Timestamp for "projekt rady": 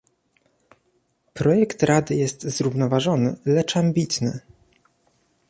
1.33-2.15